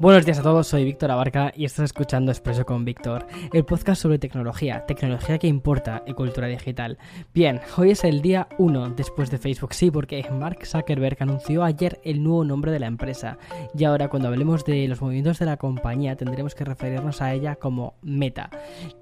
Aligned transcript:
Buenos 0.00 0.24
días 0.24 0.38
a 0.38 0.44
todos, 0.44 0.68
soy 0.68 0.84
Víctor 0.84 1.10
Abarca 1.10 1.52
y 1.56 1.64
estás 1.64 1.86
escuchando 1.86 2.30
Expreso 2.30 2.64
con 2.64 2.84
Víctor, 2.84 3.26
el 3.52 3.64
podcast 3.64 4.00
sobre 4.00 4.20
tecnología, 4.20 4.86
tecnología 4.86 5.38
que 5.38 5.48
importa 5.48 6.04
y 6.06 6.12
cultura 6.12 6.46
digital. 6.46 6.98
Bien, 7.34 7.60
hoy 7.76 7.90
es 7.90 8.04
el 8.04 8.22
día 8.22 8.46
1 8.58 8.90
después 8.90 9.28
de 9.28 9.38
Facebook, 9.38 9.74
sí, 9.74 9.90
porque 9.90 10.24
Mark 10.30 10.64
Zuckerberg 10.64 11.16
anunció 11.20 11.64
ayer 11.64 12.00
el 12.04 12.22
nuevo 12.22 12.44
nombre 12.44 12.70
de 12.70 12.78
la 12.78 12.86
empresa 12.86 13.38
y 13.76 13.82
ahora 13.82 14.08
cuando 14.08 14.28
hablemos 14.28 14.64
de 14.64 14.86
los 14.86 15.02
movimientos 15.02 15.40
de 15.40 15.46
la 15.46 15.56
compañía 15.56 16.14
tendremos 16.14 16.54
que 16.54 16.64
referirnos 16.64 17.20
a 17.20 17.34
ella 17.34 17.56
como 17.56 17.94
Meta. 18.00 18.50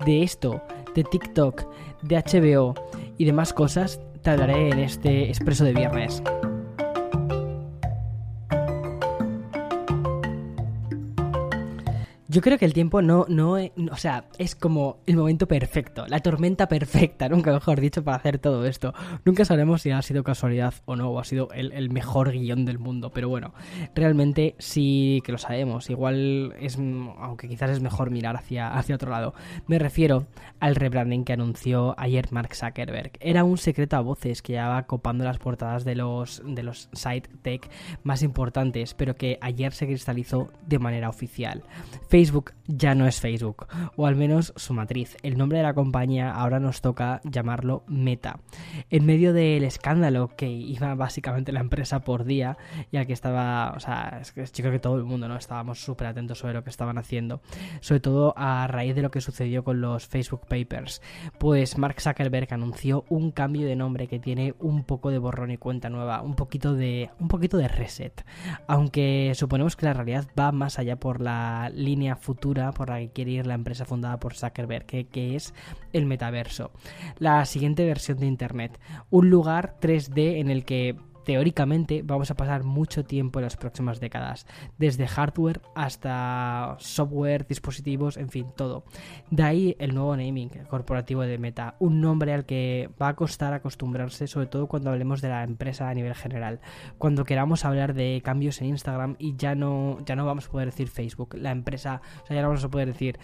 De 0.07 0.23
esto, 0.23 0.63
de 0.95 1.05
TikTok, 1.05 1.67
de 2.05 2.17
HBO 2.17 2.73
y 3.19 3.27
demás 3.27 3.53
cosas 3.53 4.01
te 4.23 4.31
hablaré 4.31 4.71
en 4.71 4.79
este 4.79 5.29
Expreso 5.29 5.65
de 5.65 5.75
viernes. 5.75 6.23
Yo 12.37 12.43
creo 12.43 12.59
que 12.59 12.67
el 12.67 12.75
tiempo 12.75 13.01
no, 13.01 13.25
no, 13.31 13.53
o 13.55 13.97
sea, 13.97 14.27
es 14.37 14.55
como 14.55 14.99
el 15.07 15.17
momento 15.17 15.49
perfecto, 15.49 16.07
la 16.07 16.21
tormenta 16.21 16.69
perfecta, 16.69 17.29
nunca 17.31 17.51
mejor 17.51 17.81
dicho, 17.81 18.05
para 18.05 18.19
hacer 18.19 18.39
todo 18.39 18.67
esto. 18.67 18.93
Nunca 19.25 19.47
sabremos 19.47 19.81
si 19.81 19.91
ha 19.91 20.03
sido 20.03 20.23
casualidad 20.23 20.75
o 20.85 20.97
no, 20.97 21.09
o 21.09 21.19
ha 21.19 21.25
sido 21.25 21.49
el, 21.53 21.89
mejor 21.89 22.33
guion 22.33 22.67
del 22.67 22.79
mundo, 22.79 23.11
pero 23.11 23.31
bueno, 23.31 23.55
realmente 23.95 24.55
sí 24.59 25.23
que 25.25 25.33
lo 25.33 25.39
sabemos. 25.39 25.89
Igual 25.89 26.53
es, 26.61 26.77
aunque 26.77 27.49
quizás 27.49 27.71
es 27.71 27.81
mejor 27.81 28.11
mirar 28.11 28.37
hacia, 28.37 28.69
hacia 28.69 28.97
otro 28.97 29.11
lado. 29.11 29.33
Me 29.67 29.79
refiero 29.79 30.27
al 30.61 30.77
rebranding 30.77 31.25
que 31.25 31.33
anunció 31.33 31.95
ayer 31.99 32.31
Mark 32.33 32.55
Zuckerberg. 32.55 33.13
Era 33.21 33.45
un 33.45 33.57
secreto 33.57 33.97
a 33.97 34.01
voces 34.01 34.43
que 34.43 34.53
ya 34.53 34.69
va 34.69 34.83
copando 34.83 35.25
las 35.25 35.39
portadas 35.39 35.87
de 35.87 35.95
los, 35.95 36.43
de 36.45 36.63
los 36.63 36.91
site 36.93 37.31
tech 37.41 37.71
más 38.03 38.23
importantes, 38.23 38.93
pero 38.93 39.17
que 39.17 39.39
ayer 39.41 39.73
se 39.73 39.87
cristalizó 39.87 40.51
de 40.67 40.79
manera 40.79 41.09
oficial. 41.09 41.63
Ya 42.67 42.95
no 42.95 43.07
es 43.07 43.21
Facebook, 43.21 43.67
o 43.97 44.07
al 44.07 44.17
menos 44.17 44.53
su 44.57 44.75
matriz. 44.75 45.17
El 45.23 45.39
nombre 45.39 45.59
de 45.59 45.65
la 45.65 45.75
compañía 45.75 46.33
ahora 46.33 46.61
nos 46.61 46.81
toca 46.81 47.21
llamarlo 47.25 47.85
Meta. 47.87 48.41
En 48.91 49.07
medio 49.07 49.33
del 49.33 49.65
escándalo 49.65 50.29
que 50.37 50.49
iba 50.49 50.95
básicamente 50.95 51.53
la 51.53 51.61
empresa 51.61 52.01
por 52.01 52.25
día, 52.25 52.57
ya 52.93 53.05
que 53.05 53.13
estaba, 53.13 53.73
o 53.77 53.81
sea, 53.81 54.19
es 54.21 54.33
que 54.33 54.45
yo 54.45 54.51
creo 54.63 54.73
que 54.73 54.79
todo 54.79 54.97
el 54.97 55.05
mundo 55.05 55.29
no 55.29 55.37
estábamos 55.37 55.81
súper 55.81 56.09
atentos 56.09 56.39
sobre 56.39 56.55
lo 56.55 56.65
que 56.65 56.71
estaban 56.71 56.99
haciendo, 56.99 57.41
sobre 57.81 58.01
todo 58.01 58.35
a 58.37 58.67
raíz 58.67 58.95
de 58.95 59.03
lo 59.03 59.11
que 59.11 59.21
sucedió 59.21 59.65
con 59.65 59.81
los 59.81 60.07
Facebook 60.07 60.47
Papers, 60.49 61.03
pues 61.39 61.79
Mark 61.79 62.01
Zuckerberg 62.01 62.53
anunció 62.53 63.05
un 63.09 63.31
cambio 63.31 63.67
de 63.67 63.77
nombre 63.77 64.09
que 64.09 64.19
tiene 64.19 64.55
un 64.59 64.85
poco 64.85 65.11
de 65.11 65.19
borrón 65.19 65.51
y 65.51 65.57
cuenta 65.57 65.91
nueva, 65.91 66.23
un 66.23 66.35
poquito 66.35 66.75
de 66.75 67.11
un 67.21 67.29
poquito 67.29 67.57
de 67.57 67.69
reset, 67.69 68.25
aunque 68.67 69.33
suponemos 69.35 69.77
que 69.77 69.87
la 69.87 69.93
realidad 69.93 70.27
va 70.39 70.53
más 70.53 70.79
allá 70.79 70.97
por 70.97 71.21
la 71.21 71.71
línea 71.75 72.16
futura 72.17 72.73
por 72.73 72.89
la 72.91 72.99
que 72.99 73.11
quiere 73.11 73.33
ir 73.33 73.47
la 73.47 73.55
empresa 73.55 73.85
fundada 73.85 74.19
por 74.19 74.35
Zuckerberg, 74.35 74.87
que, 74.87 75.07
que 75.07 75.37
es 75.37 75.55
el 75.93 76.07
metaverso. 76.07 76.71
La 77.19 77.45
siguiente 77.45 77.85
versión 77.85 78.19
de 78.19 78.27
Internet. 78.27 78.81
Un 79.11 79.31
lugar 79.31 79.77
3D 79.81 80.41
en 80.41 80.51
el 80.51 80.65
que 80.65 80.97
teóricamente 81.27 82.03
vamos 82.05 82.31
a 82.31 82.37
pasar 82.37 82.63
mucho 82.63 83.05
tiempo 83.05 83.41
en 83.41 83.43
las 83.43 83.57
próximas 83.57 83.99
décadas, 83.99 84.47
desde 84.79 85.09
hardware 85.09 85.61
hasta 85.75 86.77
software, 86.79 87.49
dispositivos, 87.49 88.17
en 88.17 88.31
fin, 88.31 88.47
todo. 88.57 88.85
De 89.31 89.43
ahí 89.43 89.77
el 89.81 89.93
nuevo 89.93 90.17
naming 90.17 90.51
corporativo 90.71 91.23
de 91.23 91.37
Meta, 91.39 91.75
un 91.81 92.01
nombre 92.01 92.33
al 92.33 92.47
que 92.47 92.91
va 93.03 93.09
a 93.09 93.17
costar 93.17 93.53
acostumbrarse, 93.55 94.29
sobre 94.29 94.47
todo 94.47 94.69
cuando 94.69 94.91
hablemos 94.91 95.21
de 95.21 95.29
la 95.29 95.43
empresa 95.43 95.91
a 95.91 95.95
nivel 95.95 96.15
general. 96.15 96.61
Cuando 96.97 97.25
queramos 97.25 97.65
hablar 97.65 97.95
de 97.95 98.23
cambios 98.25 98.61
en 98.61 98.69
Instagram 98.69 99.17
y 99.19 99.35
ya 99.37 99.57
no, 99.57 99.99
ya 100.07 100.15
no 100.15 100.27
vamos 100.27 100.47
a 100.47 100.53
poder 100.53 100.67
decir 100.69 100.87
Facebook, 100.87 101.35
la 101.35 101.51
empresa, 101.51 102.03
o 102.23 102.27
sea, 102.27 102.37
ya 102.37 102.43
no 102.43 102.49
vamos 102.49 102.65
a 102.65 102.69
poder 102.69 102.87
decir 102.87 103.19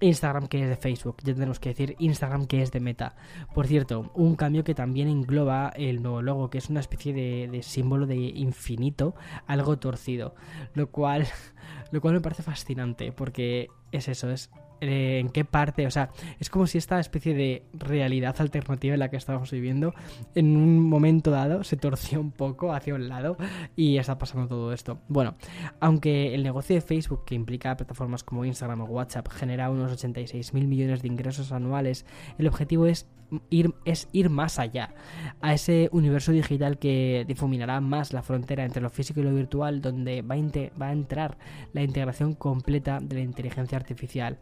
Instagram 0.00 0.46
que 0.46 0.62
es 0.62 0.68
de 0.68 0.76
Facebook, 0.76 1.16
ya 1.22 1.34
tenemos 1.34 1.58
que 1.60 1.70
decir 1.70 1.96
Instagram 1.98 2.46
que 2.46 2.62
es 2.62 2.72
de 2.72 2.80
Meta. 2.80 3.16
Por 3.54 3.66
cierto, 3.66 4.10
un 4.14 4.36
cambio 4.36 4.64
que 4.64 4.74
también 4.74 5.08
engloba 5.08 5.70
el 5.76 6.02
nuevo 6.02 6.22
logo, 6.22 6.50
que 6.50 6.58
es 6.58 6.70
una 6.70 6.80
especie 6.80 7.12
de, 7.12 7.62
símbolo 7.62 8.06
de 8.06 8.16
infinito, 8.16 9.14
algo 9.46 9.78
torcido, 9.78 10.34
lo 10.74 10.90
cual, 10.90 11.26
lo 11.90 12.00
cual 12.00 12.14
me 12.14 12.20
parece 12.20 12.42
fascinante, 12.42 13.12
porque 13.12 13.68
es 13.92 14.08
eso, 14.08 14.30
es 14.30 14.50
eh, 14.80 15.18
en 15.20 15.30
qué 15.30 15.44
parte, 15.44 15.86
o 15.86 15.90
sea, 15.90 16.10
es 16.38 16.50
como 16.50 16.66
si 16.66 16.78
esta 16.78 17.00
especie 17.00 17.34
de 17.34 17.64
realidad 17.72 18.36
alternativa 18.38 18.94
en 18.94 19.00
la 19.00 19.10
que 19.10 19.16
estábamos 19.16 19.50
viviendo 19.50 19.94
en 20.34 20.56
un 20.56 20.80
momento 20.80 21.30
dado 21.30 21.64
se 21.64 21.76
torció 21.76 22.20
un 22.20 22.30
poco 22.30 22.72
hacia 22.72 22.94
un 22.94 23.08
lado 23.08 23.36
y 23.76 23.98
está 23.98 24.18
pasando 24.18 24.48
todo 24.48 24.72
esto. 24.72 25.00
Bueno, 25.08 25.36
aunque 25.80 26.34
el 26.34 26.42
negocio 26.42 26.74
de 26.74 26.80
Facebook, 26.80 27.24
que 27.24 27.34
implica 27.34 27.76
plataformas 27.76 28.22
como 28.22 28.44
Instagram 28.44 28.82
o 28.82 28.84
WhatsApp, 28.84 29.28
genera 29.28 29.70
unos 29.70 29.92
86 29.92 30.54
mil 30.54 30.68
millones 30.68 31.02
de 31.02 31.08
ingresos 31.08 31.52
anuales, 31.52 32.06
el 32.38 32.46
objetivo 32.46 32.86
es 32.86 33.06
ir, 33.50 33.74
es 33.84 34.08
ir 34.12 34.30
más 34.30 34.58
allá, 34.58 34.94
a 35.40 35.52
ese 35.52 35.88
universo 35.92 36.32
digital 36.32 36.78
que 36.78 37.24
difuminará 37.26 37.80
más 37.80 38.12
la 38.12 38.22
frontera 38.22 38.64
entre 38.64 38.82
lo 38.82 38.90
físico 38.90 39.20
y 39.20 39.24
lo 39.24 39.34
virtual, 39.34 39.80
donde 39.80 40.22
va 40.22 40.34
a, 40.34 40.78
va 40.80 40.88
a 40.88 40.92
entrar 40.92 41.38
la 41.72 41.82
integración 41.82 42.34
completa 42.34 43.00
de 43.00 43.16
la 43.16 43.22
inteligencia 43.22 43.76
artificial. 43.76 44.38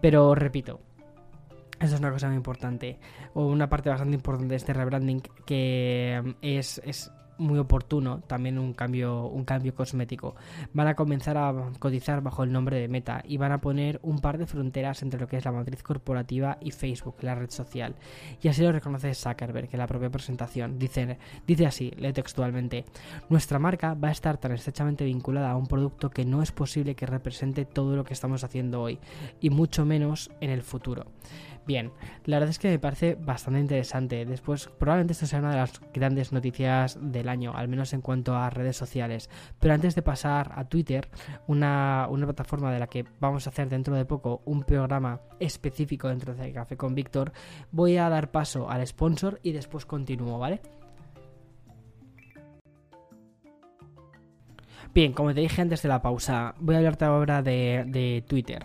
Pero 0.00 0.34
repito, 0.34 0.80
eso 1.80 1.94
es 1.94 2.00
una 2.00 2.12
cosa 2.12 2.28
muy 2.28 2.36
importante, 2.36 2.98
o 3.34 3.46
una 3.46 3.68
parte 3.68 3.90
bastante 3.90 4.14
importante 4.14 4.48
de 4.48 4.56
este 4.56 4.72
rebranding 4.72 5.22
que 5.44 6.36
es, 6.42 6.80
es 6.84 7.10
muy 7.38 7.58
oportuno, 7.58 8.20
también 8.20 8.58
un 8.58 8.72
cambio, 8.72 9.26
un 9.26 9.44
cambio 9.44 9.74
cosmético. 9.74 10.34
Van 10.72 10.86
a 10.86 10.94
comenzar 10.94 11.36
a 11.36 11.54
cotizar 11.78 12.22
bajo 12.22 12.44
el 12.44 12.52
nombre 12.52 12.78
de 12.78 12.88
Meta 12.88 13.22
y 13.26 13.36
van 13.36 13.52
a 13.52 13.60
poner 13.60 14.00
un 14.02 14.18
par 14.20 14.38
de 14.38 14.46
fronteras 14.46 15.02
entre 15.02 15.20
lo 15.20 15.26
que 15.26 15.36
es 15.36 15.44
la 15.44 15.52
matriz 15.52 15.82
corporativa 15.82 16.58
y 16.60 16.70
Facebook, 16.70 17.16
la 17.20 17.34
red 17.34 17.50
social. 17.50 17.94
Y 18.42 18.48
así 18.48 18.62
lo 18.62 18.72
reconoce 18.72 19.14
Zuckerberg 19.14 19.68
en 19.72 19.78
la 19.78 19.86
propia 19.86 20.10
presentación. 20.10 20.78
Dice, 20.78 21.18
dice 21.46 21.66
así, 21.66 21.90
lee 21.96 22.12
textualmente, 22.12 22.84
nuestra 23.28 23.58
marca 23.58 23.94
va 23.94 24.08
a 24.08 24.12
estar 24.12 24.38
tan 24.38 24.52
estrechamente 24.52 25.04
vinculada 25.04 25.50
a 25.50 25.56
un 25.56 25.66
producto 25.66 26.10
que 26.10 26.24
no 26.24 26.42
es 26.42 26.52
posible 26.52 26.94
que 26.94 27.06
represente 27.06 27.64
todo 27.64 27.96
lo 27.96 28.04
que 28.04 28.14
estamos 28.14 28.44
haciendo 28.44 28.82
hoy, 28.82 28.98
y 29.40 29.50
mucho 29.50 29.84
menos 29.84 30.30
en 30.40 30.50
el 30.50 30.62
futuro. 30.62 31.06
Bien, 31.66 31.92
la 32.26 32.36
verdad 32.36 32.50
es 32.50 32.58
que 32.58 32.68
me 32.68 32.78
parece 32.78 33.14
bastante 33.14 33.58
interesante. 33.58 34.26
Después, 34.26 34.68
probablemente 34.78 35.14
esta 35.14 35.26
sea 35.26 35.38
una 35.38 35.50
de 35.50 35.56
las 35.56 35.80
grandes 35.94 36.30
noticias 36.30 36.98
año, 37.28 37.52
al 37.54 37.68
menos 37.68 37.92
en 37.92 38.00
cuanto 38.00 38.34
a 38.34 38.50
redes 38.50 38.76
sociales. 38.76 39.30
Pero 39.60 39.74
antes 39.74 39.94
de 39.94 40.02
pasar 40.02 40.52
a 40.54 40.64
Twitter, 40.64 41.08
una, 41.46 42.08
plataforma 42.24 42.72
de 42.72 42.78
la 42.78 42.86
que 42.86 43.04
vamos 43.20 43.46
a 43.46 43.50
hacer 43.50 43.68
dentro 43.68 43.94
de 43.94 44.04
poco 44.04 44.42
un 44.44 44.62
programa 44.64 45.20
específico 45.38 46.08
dentro 46.08 46.34
de 46.34 46.52
Café 46.52 46.76
con 46.76 46.94
Víctor, 46.94 47.32
voy 47.70 47.96
a 47.96 48.08
dar 48.08 48.30
paso 48.30 48.70
al 48.70 48.86
sponsor 48.86 49.40
y 49.42 49.52
después 49.52 49.86
continúo, 49.86 50.38
¿vale? 50.38 50.60
Bien, 54.94 55.12
como 55.12 55.34
te 55.34 55.40
dije 55.40 55.60
antes 55.60 55.82
de 55.82 55.88
la 55.88 56.00
pausa, 56.00 56.54
voy 56.60 56.76
a 56.76 56.78
hablarte 56.78 57.04
ahora 57.04 57.42
de, 57.42 57.84
de 57.88 58.22
Twitter. 58.28 58.64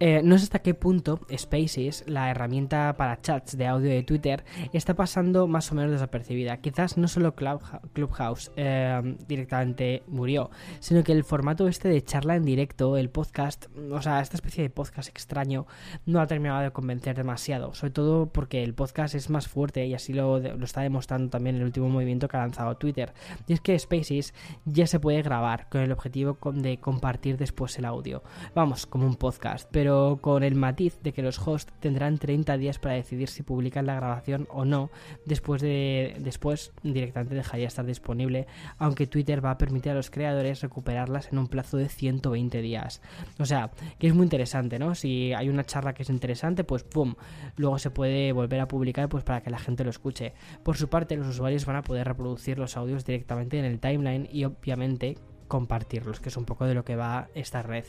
Eh, 0.00 0.22
no 0.24 0.36
sé 0.38 0.44
hasta 0.44 0.58
qué 0.58 0.74
punto 0.74 1.20
Spaces, 1.36 2.04
la 2.08 2.30
herramienta 2.30 2.94
para 2.96 3.20
chats 3.20 3.56
de 3.56 3.66
audio 3.66 3.90
de 3.90 4.02
Twitter, 4.02 4.44
está 4.72 4.94
pasando 4.94 5.46
más 5.46 5.70
o 5.70 5.74
menos 5.76 5.92
desapercibida. 5.92 6.56
Quizás 6.56 6.96
no 6.96 7.06
solo 7.06 7.34
Clubhouse 7.34 8.50
eh, 8.56 9.16
directamente 9.28 10.02
murió, 10.08 10.50
sino 10.80 11.04
que 11.04 11.12
el 11.12 11.22
formato 11.22 11.68
este 11.68 11.88
de 11.88 12.02
charla 12.02 12.34
en 12.34 12.44
directo, 12.44 12.96
el 12.96 13.08
podcast, 13.08 13.66
o 13.90 14.02
sea, 14.02 14.20
esta 14.20 14.36
especie 14.36 14.64
de 14.64 14.70
podcast 14.70 15.08
extraño, 15.08 15.66
no 16.06 16.20
ha 16.20 16.26
terminado 16.26 16.60
de 16.60 16.72
convencer 16.72 17.16
demasiado. 17.16 17.72
Sobre 17.74 17.92
todo 17.92 18.26
porque 18.26 18.64
el 18.64 18.74
podcast 18.74 19.14
es 19.14 19.30
más 19.30 19.46
fuerte 19.46 19.86
y 19.86 19.94
así 19.94 20.12
lo, 20.12 20.40
lo 20.40 20.64
está 20.64 20.80
demostrando 20.80 21.30
también 21.30 21.56
el 21.56 21.64
último 21.64 21.88
movimiento 21.88 22.26
que 22.26 22.36
ha 22.36 22.40
lanzado 22.40 22.76
Twitter. 22.76 23.12
Y 23.46 23.52
es 23.52 23.60
que 23.60 23.78
Spaces 23.78 24.34
ya 24.64 24.86
se 24.86 24.98
puede 24.98 25.22
grabar 25.22 25.68
con 25.68 25.82
el 25.82 25.92
objetivo 25.92 26.36
de 26.52 26.78
compartir 26.78 27.36
después 27.36 27.78
el 27.78 27.84
audio. 27.84 28.22
Vamos, 28.54 28.86
como 28.86 29.06
un 29.06 29.14
podcast, 29.14 29.68
pero 29.70 29.83
pero 29.84 30.18
con 30.22 30.42
el 30.44 30.54
matiz 30.54 30.98
de 31.02 31.12
que 31.12 31.20
los 31.20 31.38
hosts 31.46 31.70
tendrán 31.78 32.16
30 32.16 32.56
días 32.56 32.78
para 32.78 32.94
decidir 32.94 33.28
si 33.28 33.42
publican 33.42 33.84
la 33.84 33.94
grabación 33.94 34.48
o 34.50 34.64
no, 34.64 34.88
después, 35.26 35.60
de, 35.60 36.16
después 36.20 36.72
directamente 36.82 37.34
dejaría 37.34 37.66
estar 37.66 37.84
disponible, 37.84 38.46
aunque 38.78 39.06
Twitter 39.06 39.44
va 39.44 39.50
a 39.50 39.58
permitir 39.58 39.92
a 39.92 39.94
los 39.94 40.10
creadores 40.10 40.62
recuperarlas 40.62 41.30
en 41.30 41.36
un 41.36 41.48
plazo 41.48 41.76
de 41.76 41.90
120 41.90 42.62
días. 42.62 43.02
O 43.38 43.44
sea, 43.44 43.72
que 43.98 44.06
es 44.06 44.14
muy 44.14 44.24
interesante, 44.24 44.78
¿no? 44.78 44.94
Si 44.94 45.34
hay 45.34 45.50
una 45.50 45.64
charla 45.64 45.92
que 45.92 46.04
es 46.04 46.08
interesante, 46.08 46.64
pues 46.64 46.82
¡pum! 46.82 47.14
Luego 47.58 47.78
se 47.78 47.90
puede 47.90 48.32
volver 48.32 48.60
a 48.60 48.68
publicar 48.68 49.10
pues 49.10 49.22
para 49.22 49.42
que 49.42 49.50
la 49.50 49.58
gente 49.58 49.84
lo 49.84 49.90
escuche. 49.90 50.32
Por 50.62 50.78
su 50.78 50.88
parte, 50.88 51.14
los 51.14 51.28
usuarios 51.28 51.66
van 51.66 51.76
a 51.76 51.82
poder 51.82 52.08
reproducir 52.08 52.58
los 52.58 52.78
audios 52.78 53.04
directamente 53.04 53.58
en 53.58 53.66
el 53.66 53.80
timeline 53.80 54.30
y 54.32 54.46
obviamente 54.46 55.18
compartirlos, 55.48 56.20
que 56.20 56.28
es 56.28 56.36
un 56.36 56.44
poco 56.44 56.66
de 56.66 56.74
lo 56.74 56.84
que 56.84 56.96
va 56.96 57.28
esta 57.34 57.62
red. 57.62 57.84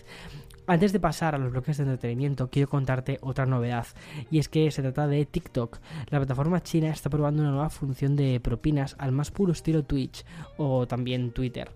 Antes 0.68 0.94
de 0.94 1.00
pasar 1.00 1.36
a 1.36 1.38
los 1.38 1.52
bloques 1.52 1.78
de 1.78 1.84
entretenimiento, 1.84 2.50
quiero 2.50 2.70
contarte 2.70 3.20
otra 3.22 3.46
novedad, 3.46 3.86
y 4.32 4.40
es 4.40 4.50
que 4.50 4.72
se 4.72 4.82
trata 4.82 5.08
de 5.08 5.26
TikTok. 5.26 5.80
La 6.10 6.20
plataforma 6.20 6.64
china 6.64 6.90
está 6.90 7.10
probando 7.10 7.44
una 7.44 7.52
nueva 7.52 7.70
función 7.70 8.16
de 8.16 8.40
propinas 8.40 8.96
al 8.98 9.12
más 9.12 9.32
puro 9.32 9.52
estilo 9.52 9.84
Twitch 9.84 10.26
o 10.58 10.88
también 10.88 11.32
Twitter. 11.32 11.72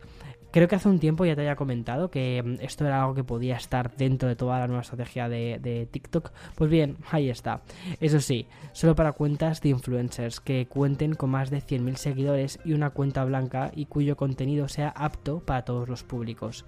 Creo 0.51 0.67
que 0.67 0.75
hace 0.75 0.89
un 0.89 0.99
tiempo 0.99 1.25
ya 1.25 1.35
te 1.35 1.41
había 1.41 1.55
comentado 1.55 2.09
que 2.09 2.41
mm, 2.43 2.63
esto 2.63 2.85
era 2.85 3.01
algo 3.01 3.13
que 3.13 3.23
podía 3.23 3.55
estar 3.55 3.95
dentro 3.95 4.27
de 4.27 4.35
toda 4.35 4.59
la 4.59 4.67
nueva 4.67 4.81
estrategia 4.81 5.29
de, 5.29 5.87
TikTok. 5.91 6.31
Pues 6.55 6.69
bien, 6.69 6.97
ahí 7.11 7.29
está. 7.29 7.61
Eso 7.99 8.19
sí, 8.19 8.47
solo 8.71 8.95
para 8.95 9.11
cuentas 9.11 9.61
de 9.61 9.69
influencers 9.69 10.39
que 10.39 10.67
cuenten 10.67 11.13
con 11.13 11.29
más 11.29 11.49
de 11.49 11.59
100.000 11.59 11.95
seguidores 11.95 12.59
y 12.65 12.73
una 12.73 12.89
cuenta 12.89 13.23
blanca 13.25 13.71
y 13.75 13.85
cuyo 13.85 14.17
contenido 14.17 14.67
sea 14.67 14.89
apto 14.89 15.39
para 15.39 15.63
todos 15.63 15.87
los 15.87 16.03
públicos. 16.03 16.65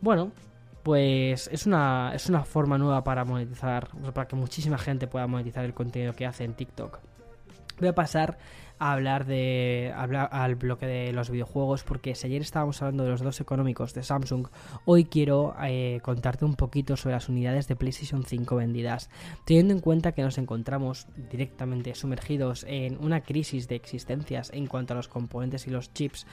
Bueno, 0.00 0.30
pues 0.84 1.48
es 1.50 1.66
una, 1.66 2.12
es 2.14 2.28
una 2.28 2.44
forma 2.44 2.78
nueva 2.78 3.02
para 3.02 3.24
monetizar, 3.24 3.88
para 4.12 4.28
que 4.28 4.36
muchísima 4.36 4.78
gente 4.78 5.06
pueda 5.06 5.26
monetizar 5.26 5.64
el 5.64 5.74
contenido 5.74 6.12
que 6.12 6.26
hace 6.26 6.44
en 6.44 6.54
TikTok. 6.54 7.00
Voy 7.80 7.88
a 7.88 7.94
pasar 7.94 8.38
a 8.78 8.92
hablar 8.92 9.26
de 9.26 9.92
hablar 9.96 10.28
al 10.32 10.56
bloque 10.56 10.86
de 10.86 11.12
los 11.12 11.30
videojuegos 11.30 11.84
porque 11.84 12.14
si 12.14 12.26
ayer 12.26 12.42
estábamos 12.42 12.80
hablando 12.82 13.04
de 13.04 13.10
los 13.10 13.20
dos 13.20 13.40
económicos 13.40 13.94
de 13.94 14.02
Samsung 14.02 14.48
hoy 14.84 15.04
quiero 15.04 15.54
eh, 15.62 16.00
contarte 16.02 16.44
un 16.44 16.54
poquito 16.54 16.96
sobre 16.96 17.14
las 17.14 17.28
unidades 17.28 17.68
de 17.68 17.76
PlayStation 17.76 18.24
5 18.24 18.56
vendidas. 18.56 19.10
Teniendo 19.44 19.74
en 19.74 19.80
cuenta 19.80 20.12
que 20.12 20.22
nos 20.22 20.38
encontramos 20.38 21.06
directamente 21.30 21.94
sumergidos 21.94 22.64
en 22.68 22.98
una 22.98 23.22
crisis 23.22 23.68
de 23.68 23.76
existencias 23.76 24.50
en 24.52 24.66
cuanto 24.66 24.94
a 24.94 24.96
los 24.96 25.08
componentes 25.08 25.66
y 25.66 25.70
los 25.70 25.92
chips 25.92 26.26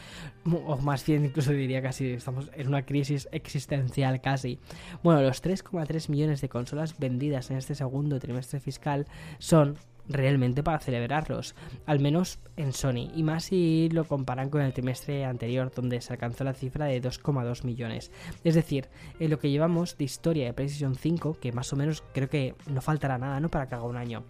o 0.46 0.78
más 0.78 1.06
bien 1.06 1.26
incluso 1.26 1.52
diría 1.52 1.82
casi 1.82 2.12
estamos 2.12 2.50
en 2.54 2.68
una 2.68 2.86
crisis 2.86 3.28
existencial 3.32 4.22
casi. 4.22 4.60
Bueno 5.04 5.22
los 5.22 5.44
3,3 5.44 6.10
millones 6.10 6.42
de 6.42 6.50
consolas 6.50 6.98
vendidas 6.98 7.52
en 7.52 7.58
este 7.58 7.76
segundo 7.76 8.20
trimestre 8.20 8.60
fiscal 8.60 9.08
son 9.40 9.78
realmente 10.13 10.63
para 10.63 10.80
celebrarlos, 10.80 11.56
al 11.86 12.00
menos 12.00 12.40
en 12.58 12.74
Sony, 12.74 13.10
y 13.16 13.24
más 13.24 13.46
si 13.46 13.90
lo 13.90 14.06
comparan 14.06 14.50
con 14.50 14.62
el 14.62 14.74
trimestre 14.74 15.25
anterior 15.25 15.72
donde 15.74 16.02
se 16.02 16.13
alcanzó 16.13 16.44
la 16.44 16.54
cifra 16.54 16.86
de 16.86 17.02
2,2 17.02 17.63
millones. 17.63 18.12
Es 18.44 18.56
decir, 18.56 18.90
en 19.19 19.30
lo 19.30 19.40
que 19.40 19.50
llevamos 19.50 19.98
de 19.98 20.04
historia 20.04 20.46
de 20.46 20.54
PlayStation 20.54 20.96
5, 20.96 21.38
que 21.40 21.52
más 21.52 21.72
o 21.74 21.75
menos 21.75 22.04
creo 22.13 22.30
que 22.30 22.56
no 22.68 22.81
faltará 22.81 23.18
nada 23.18 23.40
¿no? 23.40 23.50
para 23.50 23.68
que 23.68 23.75
haga 23.75 23.86
un 23.86 23.98
año, 23.98 24.24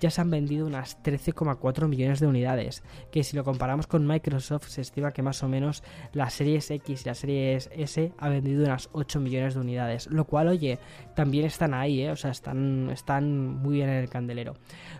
ya 0.00 0.10
se 0.10 0.20
han 0.20 0.30
vendido 0.30 0.66
unas 0.66 1.02
13,4 1.02 1.88
millones 1.88 2.20
de 2.20 2.26
unidades, 2.26 2.82
que 3.10 3.24
si 3.24 3.36
lo 3.36 3.44
comparamos 3.44 3.86
con 3.86 4.06
Microsoft 4.06 4.68
se 4.68 4.80
estima 4.80 5.12
que 5.12 5.22
más 5.22 5.42
o 5.42 5.48
menos 5.48 5.82
la 6.12 6.30
Series 6.30 6.70
X 6.70 7.02
y 7.02 7.08
la 7.08 7.14
Series 7.14 7.70
S 7.74 8.12
ha 8.18 8.28
vendido 8.28 8.64
unas 8.64 8.88
8 8.92 9.20
millones 9.20 9.54
de 9.54 9.60
unidades, 9.60 10.06
lo 10.08 10.24
cual, 10.24 10.48
oye, 10.48 10.78
también 11.14 11.46
están 11.46 11.74
ahí, 11.74 12.02
¿eh? 12.02 12.10
o 12.10 12.16
sea, 12.16 12.30
están, 12.30 12.90
están 12.90 13.48
muy 13.48 13.74
bien 13.76 13.88
en 13.88 13.96
el 13.96 14.08
candelero. 14.08 14.54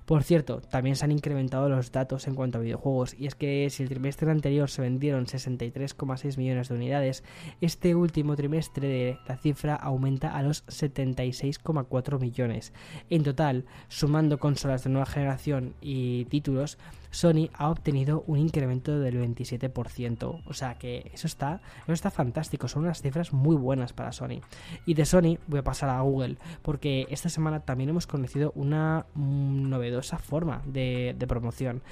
Por 0.04 0.22
cierto, 0.24 0.60
también 0.60 0.96
se 0.96 1.04
han 1.04 1.12
incrementado 1.12 1.68
los 1.68 1.92
datos 1.92 2.26
en 2.26 2.34
cuanto 2.34 2.58
a 2.58 2.60
videojuegos, 2.60 3.14
y 3.18 3.26
es 3.26 3.34
que 3.34 3.68
si 3.70 3.82
el 3.82 3.88
trimestre 3.88 4.30
anterior 4.30 4.70
se 4.70 4.82
vendieron 4.82 5.26
63,6 5.26 6.38
millones 6.38 6.68
de 6.68 6.74
unidades, 6.74 7.24
este 7.60 7.94
último 7.94 8.36
trimestre 8.36 9.18
la 9.26 9.36
cifra 9.36 9.74
aumenta 9.74 10.36
a 10.36 10.42
los 10.42 10.66
76,4 10.66 12.20
millones. 12.20 12.72
En 13.10 13.22
total, 13.22 13.64
sumando 13.88 14.38
consolas 14.38 14.84
de 14.84 14.90
nueva 14.90 15.06
generación 15.06 15.74
y 15.80 16.24
títulos, 16.26 16.78
Sony 17.14 17.48
ha 17.54 17.70
obtenido 17.70 18.24
un 18.26 18.38
incremento 18.38 18.98
del 18.98 19.22
27%. 19.22 20.42
O 20.44 20.52
sea 20.52 20.74
que 20.74 21.12
eso 21.14 21.28
está, 21.28 21.60
eso 21.84 21.92
está 21.92 22.10
fantástico. 22.10 22.66
Son 22.66 22.82
unas 22.82 23.02
cifras 23.02 23.32
muy 23.32 23.54
buenas 23.54 23.92
para 23.92 24.10
Sony. 24.10 24.40
Y 24.84 24.94
de 24.94 25.04
Sony 25.04 25.38
voy 25.46 25.60
a 25.60 25.64
pasar 25.64 25.90
a 25.90 26.00
Google, 26.00 26.38
porque 26.62 27.06
esta 27.10 27.28
semana 27.28 27.60
también 27.60 27.90
hemos 27.90 28.08
conocido 28.08 28.52
una 28.56 29.06
mm, 29.14 29.68
novedosa 29.68 30.18
forma 30.18 30.62
de, 30.66 31.14
de 31.16 31.26
promoción. 31.28 31.82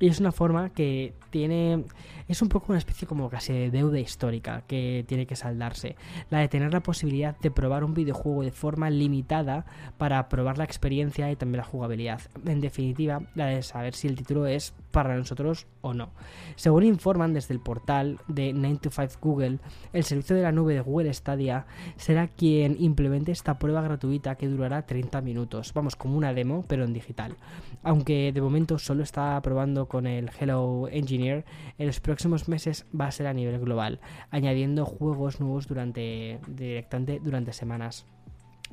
Y 0.00 0.08
es 0.08 0.18
una 0.18 0.32
forma 0.32 0.70
que 0.70 1.12
tiene. 1.28 1.84
Es 2.26 2.40
un 2.40 2.48
poco 2.48 2.66
una 2.68 2.78
especie 2.78 3.06
como 3.06 3.28
casi 3.28 3.52
de 3.52 3.70
deuda 3.70 3.98
histórica 3.98 4.62
que 4.66 5.04
tiene 5.06 5.26
que 5.26 5.36
saldarse. 5.36 5.94
La 6.30 6.38
de 6.38 6.48
tener 6.48 6.72
la 6.72 6.80
posibilidad 6.80 7.38
de 7.38 7.50
probar 7.50 7.84
un 7.84 7.92
videojuego 7.92 8.42
de 8.42 8.50
forma 8.50 8.88
limitada 8.88 9.66
para 9.98 10.28
probar 10.30 10.56
la 10.56 10.64
experiencia 10.64 11.30
y 11.30 11.36
también 11.36 11.58
la 11.58 11.64
jugabilidad. 11.64 12.22
En 12.46 12.62
definitiva, 12.62 13.22
la 13.34 13.46
de 13.46 13.62
saber 13.62 13.94
si 13.94 14.08
el 14.08 14.16
título 14.16 14.46
es 14.46 14.72
para 14.90 15.16
nosotros 15.16 15.66
o 15.80 15.94
no. 15.94 16.10
Según 16.56 16.84
informan 16.84 17.32
desde 17.32 17.54
el 17.54 17.60
portal 17.60 18.18
de 18.28 18.54
9to5 18.54 19.18
Google, 19.20 19.58
el 19.92 20.04
servicio 20.04 20.36
de 20.36 20.42
la 20.42 20.52
nube 20.52 20.74
de 20.74 20.80
Google 20.80 21.12
Stadia 21.12 21.66
será 21.96 22.28
quien 22.28 22.76
implemente 22.78 23.32
esta 23.32 23.58
prueba 23.58 23.82
gratuita 23.82 24.34
que 24.36 24.48
durará 24.48 24.86
30 24.86 25.20
minutos. 25.20 25.72
Vamos, 25.74 25.96
como 25.96 26.16
una 26.16 26.34
demo, 26.34 26.64
pero 26.66 26.84
en 26.84 26.92
digital. 26.92 27.36
Aunque 27.82 28.32
de 28.32 28.40
momento 28.40 28.78
solo 28.78 29.02
está 29.02 29.40
probando 29.42 29.86
con 29.86 30.06
el 30.06 30.30
Hello 30.38 30.88
Engineer, 30.88 31.44
en 31.78 31.86
los 31.86 32.00
próximos 32.00 32.48
meses 32.48 32.86
va 32.98 33.06
a 33.06 33.12
ser 33.12 33.26
a 33.26 33.34
nivel 33.34 33.58
global, 33.60 34.00
añadiendo 34.30 34.84
juegos 34.84 35.40
nuevos 35.40 35.66
durante, 35.66 36.40
directamente 36.48 37.20
durante 37.22 37.52
semanas. 37.52 38.06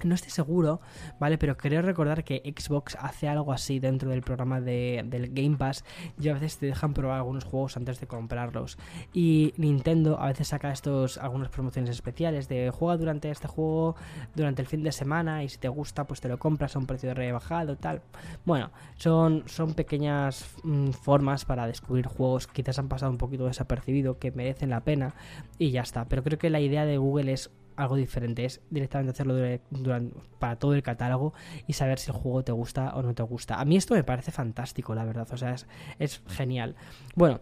No 0.03 0.13
estoy 0.13 0.29
seguro, 0.29 0.79
¿vale? 1.19 1.37
Pero 1.37 1.57
creo 1.57 1.81
recordar 1.81 2.23
que 2.23 2.53
Xbox 2.55 2.95
hace 2.99 3.27
algo 3.27 3.51
así 3.51 3.79
dentro 3.79 4.11
del 4.11 4.21
programa 4.21 4.61
de, 4.61 5.03
del 5.07 5.33
Game 5.33 5.57
Pass 5.57 5.83
a 6.19 6.33
veces 6.33 6.57
te 6.57 6.67
dejan 6.67 6.93
probar 6.93 7.17
algunos 7.17 7.45
juegos 7.45 7.77
antes 7.77 7.99
de 7.99 8.07
comprarlos. 8.07 8.77
Y 9.13 9.53
Nintendo 9.57 10.19
a 10.19 10.27
veces 10.27 10.49
saca 10.49 10.71
estos 10.71 11.17
algunas 11.17 11.49
promociones 11.49 11.89
especiales 11.89 12.47
de 12.47 12.69
juega 12.69 12.97
durante 12.97 13.31
este 13.31 13.47
juego 13.47 13.95
durante 14.35 14.61
el 14.61 14.67
fin 14.67 14.83
de 14.83 14.91
semana 14.91 15.43
y 15.43 15.49
si 15.49 15.57
te 15.57 15.69
gusta 15.69 16.05
pues 16.05 16.21
te 16.21 16.27
lo 16.27 16.37
compras 16.37 16.75
a 16.75 16.79
un 16.79 16.85
precio 16.85 17.13
rebajado 17.13 17.75
tal. 17.75 18.01
Bueno, 18.45 18.71
son, 18.97 19.43
son 19.47 19.73
pequeñas 19.73 20.55
mm, 20.63 20.89
formas 20.91 21.45
para 21.45 21.65
descubrir 21.65 22.07
juegos 22.07 22.47
que 22.47 22.61
quizás 22.61 22.79
han 22.79 22.89
pasado 22.89 23.11
un 23.11 23.17
poquito 23.17 23.45
desapercibido 23.45 24.19
que 24.19 24.31
merecen 24.31 24.69
la 24.69 24.81
pena 24.81 25.15
y 25.57 25.71
ya 25.71 25.81
está. 25.81 26.05
Pero 26.05 26.23
creo 26.23 26.37
que 26.37 26.49
la 26.49 26.59
idea 26.59 26.85
de 26.85 26.97
Google 26.97 27.31
es 27.33 27.49
algo 27.77 27.95
diferente, 27.95 28.43
es 28.43 28.61
directamente 28.69 29.11
hacerlo 29.11 29.35
durante, 29.69 30.15
para 30.39 30.57
todo 30.57 30.73
el 30.73 30.83
catálogo 30.83 31.33
y 31.67 31.73
saber 31.73 31.99
si 31.99 32.11
el 32.11 32.17
juego 32.17 32.43
te 32.43 32.51
gusta 32.51 32.95
o 32.95 33.01
no 33.01 33.13
te 33.13 33.23
gusta. 33.23 33.59
A 33.59 33.65
mí 33.65 33.77
esto 33.77 33.93
me 33.93 34.03
parece 34.03 34.31
fantástico, 34.31 34.93
la 34.93 35.05
verdad, 35.05 35.27
o 35.31 35.37
sea, 35.37 35.53
es, 35.53 35.67
es 35.99 36.21
genial. 36.27 36.75
Bueno, 37.15 37.39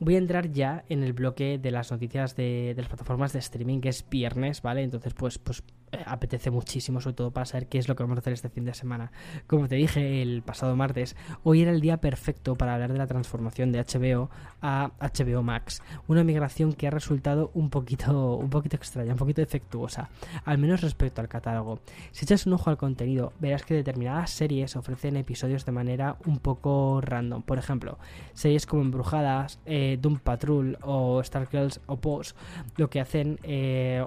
voy 0.00 0.16
a 0.16 0.18
entrar 0.18 0.52
ya 0.52 0.84
en 0.88 1.02
el 1.02 1.12
bloque 1.12 1.58
de 1.58 1.70
las 1.70 1.90
noticias 1.90 2.36
de, 2.36 2.74
de, 2.74 2.82
las 2.82 2.88
plataformas 2.88 3.32
de 3.32 3.38
streaming, 3.38 3.80
que 3.80 3.88
es 3.88 4.04
viernes, 4.08 4.62
¿vale? 4.62 4.82
Entonces, 4.82 5.14
pues, 5.14 5.38
pues 5.38 5.62
apetece 6.06 6.50
muchísimo, 6.50 7.00
sobre 7.00 7.14
todo 7.14 7.30
para 7.30 7.46
saber 7.46 7.68
qué 7.68 7.78
es 7.78 7.88
lo 7.88 7.96
que 7.96 8.02
vamos 8.02 8.18
a 8.18 8.20
hacer 8.20 8.32
este 8.32 8.48
fin 8.48 8.64
de 8.64 8.74
semana. 8.74 9.12
Como 9.46 9.68
te 9.68 9.76
dije 9.76 10.22
el 10.22 10.42
pasado 10.42 10.76
martes, 10.76 11.16
hoy 11.42 11.62
era 11.62 11.70
el 11.70 11.80
día 11.80 11.98
perfecto 11.98 12.56
para 12.56 12.74
hablar 12.74 12.92
de 12.92 12.98
la 12.98 13.06
transformación 13.06 13.72
de 13.72 13.80
HBO 13.80 14.30
a 14.62 14.90
HBO 15.00 15.42
Max, 15.42 15.82
una 16.06 16.24
migración 16.24 16.72
que 16.72 16.86
ha 16.86 16.90
resultado 16.90 17.50
un 17.54 17.70
poquito, 17.70 18.36
un 18.36 18.50
poquito 18.50 18.76
extraña, 18.76 19.12
un 19.12 19.18
poquito 19.18 19.40
defectuosa, 19.40 20.10
al 20.44 20.58
menos 20.58 20.80
respecto 20.80 21.20
al 21.20 21.28
catálogo. 21.28 21.80
Si 22.12 22.24
echas 22.24 22.46
un 22.46 22.54
ojo 22.54 22.70
al 22.70 22.76
contenido, 22.76 23.32
verás 23.40 23.64
que 23.64 23.74
determinadas 23.74 24.30
series 24.30 24.76
ofrecen 24.76 25.16
episodios 25.16 25.64
de 25.64 25.72
manera 25.72 26.16
un 26.26 26.38
poco 26.38 27.00
random. 27.00 27.42
Por 27.42 27.58
ejemplo, 27.58 27.98
series 28.32 28.66
como 28.66 28.82
Embrujadas, 28.82 29.60
eh, 29.66 29.98
Doom 30.00 30.18
Patrol 30.18 30.78
o 30.82 31.22
Stargirls 31.22 31.80
o 31.86 31.96
Pose, 31.96 32.34
lo 32.76 32.90
que 32.90 33.00
hacen, 33.00 33.38
eh, 33.42 34.04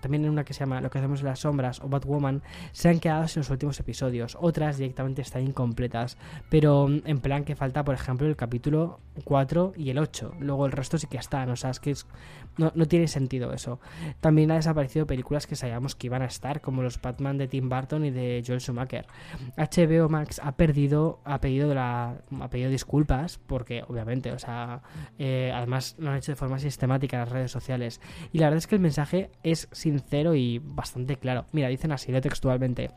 también 0.00 0.24
en 0.24 0.30
una 0.30 0.44
que 0.44 0.54
se 0.54 0.60
llama 0.60 0.80
Lo 0.80 0.90
que 0.90 0.98
hacemos 0.98 1.22
las 1.24 1.40
sombras 1.40 1.80
o 1.80 1.88
Batwoman 1.88 2.42
se 2.72 2.88
han 2.88 3.00
quedado 3.00 3.28
sin 3.28 3.40
los 3.40 3.50
últimos 3.50 3.78
episodios. 3.80 4.36
Otras 4.40 4.78
directamente 4.78 5.22
están 5.22 5.42
incompletas. 5.42 6.18
Pero 6.48 6.88
mm, 6.88 7.02
en 7.04 7.18
plan 7.20 7.44
que 7.44 7.56
falta, 7.56 7.84
por 7.84 7.94
ejemplo, 7.94 8.26
el 8.26 8.36
capítulo 8.36 9.00
4 9.24 9.74
y 9.76 9.90
el 9.90 9.98
8. 9.98 10.34
Luego 10.40 10.66
el 10.66 10.72
resto 10.72 10.98
sí 10.98 11.06
que 11.06 11.18
están. 11.18 11.50
O 11.50 11.56
sea, 11.56 11.70
es 11.70 11.80
que 11.80 11.94
no, 12.56 12.70
tiene 12.86 13.08
sentido 13.08 13.52
eso. 13.52 13.80
También 14.20 14.50
ha 14.50 14.54
desaparecido 14.54 15.06
películas 15.06 15.46
que 15.46 15.56
sabíamos 15.56 15.94
que 15.94 16.06
iban 16.06 16.22
a 16.22 16.26
estar, 16.26 16.60
como 16.60 16.82
los 16.82 17.00
Batman 17.00 17.38
de 17.38 17.48
Tim 17.48 17.68
Burton 17.68 18.04
y 18.04 18.10
de 18.10 18.42
Joel 18.46 18.60
Schumacher. 18.60 19.06
HBO 19.56 20.08
Max 20.08 20.40
ha 20.42 20.52
perdido, 20.52 21.20
ha 21.24 21.40
pedido, 21.40 21.74
la, 21.74 22.18
ha 22.40 22.50
pedido 22.50 22.70
disculpas, 22.70 23.38
porque 23.46 23.82
obviamente, 23.86 24.32
o 24.32 24.38
sea, 24.38 24.82
eh, 25.18 25.52
además 25.54 25.96
lo 25.98 26.10
han 26.10 26.16
hecho 26.16 26.32
de 26.32 26.36
forma 26.36 26.58
sistemática 26.58 27.16
en 27.16 27.20
las 27.20 27.32
redes 27.32 27.50
sociales. 27.50 28.00
Y 28.32 28.38
la 28.38 28.46
verdad 28.46 28.58
es 28.58 28.66
que 28.66 28.76
el 28.76 28.80
mensaje 28.80 29.30
es 29.42 29.68
sincero 29.72 30.34
y 30.34 30.60
bastante 30.62 31.13
claro. 31.18 31.46
Mira, 31.52 31.68
dicen 31.68 31.92
así, 31.92 32.12
de 32.12 32.20
textualmente. 32.20 32.90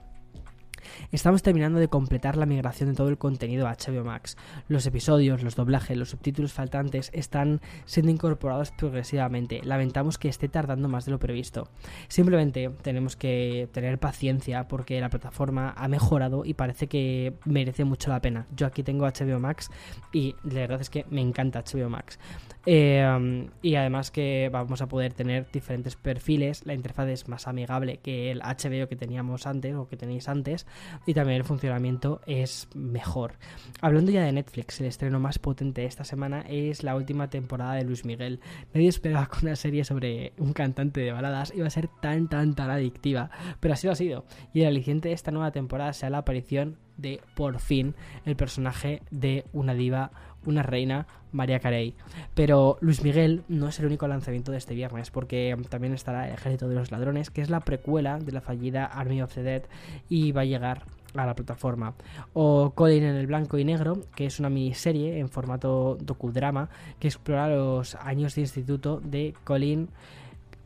Estamos 1.11 1.43
terminando 1.43 1.79
de 1.79 1.87
completar 1.87 2.37
la 2.37 2.45
migración 2.45 2.89
de 2.89 2.95
todo 2.95 3.09
el 3.09 3.17
contenido 3.17 3.67
a 3.67 3.75
HBO 3.75 4.03
Max. 4.03 4.37
Los 4.67 4.85
episodios, 4.85 5.43
los 5.43 5.55
doblajes, 5.55 5.97
los 5.97 6.09
subtítulos 6.09 6.53
faltantes 6.53 7.09
están 7.13 7.61
siendo 7.85 8.11
incorporados 8.11 8.71
progresivamente. 8.71 9.61
Lamentamos 9.63 10.17
que 10.17 10.29
esté 10.29 10.47
tardando 10.49 10.87
más 10.87 11.05
de 11.05 11.11
lo 11.11 11.19
previsto. 11.19 11.69
Simplemente 12.07 12.69
tenemos 12.81 13.15
que 13.15 13.69
tener 13.71 13.99
paciencia 13.99 14.67
porque 14.67 14.99
la 14.99 15.09
plataforma 15.09 15.73
ha 15.77 15.87
mejorado 15.87 16.45
y 16.45 16.53
parece 16.53 16.87
que 16.87 17.33
merece 17.45 17.83
mucho 17.83 18.09
la 18.09 18.21
pena. 18.21 18.47
Yo 18.55 18.67
aquí 18.67 18.83
tengo 18.83 19.05
HBO 19.05 19.39
Max 19.39 19.69
y 20.13 20.35
la 20.43 20.61
verdad 20.61 20.81
es 20.81 20.89
que 20.89 21.05
me 21.09 21.21
encanta 21.21 21.63
HBO 21.63 21.89
Max. 21.89 22.19
Eh, 22.65 23.47
y 23.61 23.75
además 23.75 24.11
que 24.11 24.49
vamos 24.51 24.81
a 24.81 24.87
poder 24.87 25.13
tener 25.13 25.49
diferentes 25.51 25.95
perfiles, 25.95 26.65
la 26.65 26.73
interfaz 26.73 27.07
es 27.07 27.27
más 27.29 27.47
amigable 27.47 27.97
que 27.97 28.29
el 28.31 28.41
HBO 28.41 28.89
que 28.89 28.95
teníamos 28.97 29.47
antes 29.47 29.73
o 29.75 29.87
que 29.87 29.95
tenéis 29.95 30.27
antes 30.27 30.65
y 31.05 31.13
también 31.13 31.37
el 31.37 31.43
funcionamiento 31.43 32.21
es 32.25 32.67
mejor. 32.73 33.33
Hablando 33.81 34.11
ya 34.11 34.23
de 34.23 34.31
Netflix, 34.31 34.79
el 34.79 34.87
estreno 34.87 35.19
más 35.19 35.39
potente 35.39 35.81
de 35.81 35.87
esta 35.87 36.03
semana 36.03 36.41
es 36.47 36.83
la 36.83 36.95
última 36.95 37.29
temporada 37.29 37.73
de 37.73 37.83
Luis 37.83 38.05
Miguel. 38.05 38.39
Nadie 38.73 38.87
esperaba 38.87 39.27
que 39.27 39.45
una 39.45 39.55
serie 39.55 39.83
sobre 39.83 40.33
un 40.37 40.53
cantante 40.53 41.01
de 41.01 41.11
baladas 41.11 41.53
iba 41.55 41.67
a 41.67 41.71
ser 41.71 41.89
tan 42.01 42.27
tan 42.27 42.55
tan 42.55 42.69
adictiva, 42.69 43.29
pero 43.59 43.73
así 43.73 43.87
lo 43.87 43.93
ha 43.93 43.95
sido. 43.95 44.25
Y 44.53 44.61
el 44.61 44.67
aliciente 44.67 45.09
de 45.09 45.15
esta 45.15 45.31
nueva 45.31 45.51
temporada 45.51 45.93
sea 45.93 46.09
la 46.09 46.19
aparición 46.19 46.77
de 46.97 47.21
por 47.35 47.59
fin 47.59 47.95
el 48.25 48.35
personaje 48.35 49.01
de 49.11 49.45
una 49.53 49.73
diva, 49.73 50.11
una 50.45 50.63
reina, 50.63 51.07
María 51.31 51.59
Carey. 51.59 51.93
Pero 52.33 52.77
Luis 52.81 53.03
Miguel 53.03 53.43
no 53.47 53.67
es 53.67 53.79
el 53.79 53.85
único 53.85 54.07
lanzamiento 54.07 54.51
de 54.51 54.57
este 54.57 54.75
viernes, 54.75 55.11
porque 55.11 55.55
también 55.69 55.93
estará 55.93 56.27
El 56.27 56.33
Ejército 56.33 56.67
de 56.67 56.75
los 56.75 56.91
Ladrones, 56.91 57.29
que 57.29 57.41
es 57.41 57.49
la 57.49 57.59
precuela 57.59 58.19
de 58.19 58.31
la 58.31 58.41
fallida 58.41 58.85
Army 58.85 59.21
of 59.21 59.33
the 59.33 59.43
Dead 59.43 59.63
y 60.09 60.31
va 60.31 60.41
a 60.41 60.45
llegar 60.45 60.85
a 61.15 61.25
la 61.25 61.35
plataforma. 61.35 61.93
O 62.33 62.71
Colin 62.75 63.03
en 63.03 63.15
el 63.15 63.27
blanco 63.27 63.57
y 63.57 63.65
negro, 63.65 64.03
que 64.15 64.25
es 64.25 64.39
una 64.39 64.49
miniserie 64.49 65.19
en 65.19 65.29
formato 65.29 65.97
docudrama 65.99 66.69
que 66.99 67.07
explora 67.07 67.49
los 67.49 67.95
años 67.95 68.35
de 68.35 68.41
instituto 68.41 68.99
de 69.03 69.33
Colin 69.43 69.89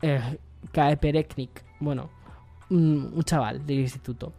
eh, 0.00 0.38
Kaepernick. 0.72 1.64
Bueno, 1.80 2.10
un, 2.70 3.22
chaval 3.24 3.64
del 3.66 3.80
instituto. 3.80 4.32